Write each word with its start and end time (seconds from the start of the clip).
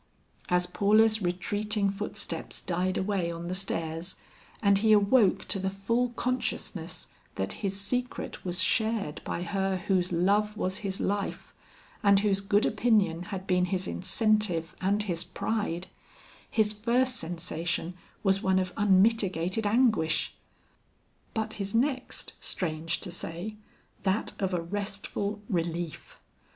As 0.49 0.65
Paula's 0.65 1.21
retreating 1.21 1.91
footsteps 1.91 2.59
died 2.59 2.97
away 2.97 3.31
on 3.31 3.47
the 3.49 3.53
stairs, 3.53 4.15
and 4.59 4.79
he 4.79 4.93
awoke 4.93 5.45
to 5.49 5.59
the 5.59 5.69
full 5.69 6.09
consciousness 6.15 7.07
that 7.35 7.51
his 7.61 7.79
secret 7.79 8.43
was 8.43 8.63
shared 8.63 9.21
by 9.23 9.43
her 9.43 9.77
whose 9.77 10.11
love 10.11 10.57
was 10.57 10.79
his 10.79 10.99
life, 10.99 11.53
and 12.01 12.21
whose 12.21 12.41
good 12.41 12.65
opinion 12.65 13.25
had 13.25 13.45
been 13.45 13.65
his 13.65 13.87
incentive 13.87 14.75
and 14.81 15.03
his 15.03 15.23
pride, 15.23 15.85
his 16.49 16.73
first 16.73 17.17
sensation 17.17 17.93
was 18.23 18.41
one 18.41 18.57
of 18.57 18.73
unmitigated 18.77 19.67
anguish, 19.67 20.33
but 21.35 21.53
his 21.53 21.75
next, 21.75 22.33
strange 22.39 23.01
to 23.01 23.11
say, 23.11 23.55
that 24.01 24.33
of 24.39 24.51
a 24.51 24.61
restful 24.63 25.43
relief. 25.47 26.17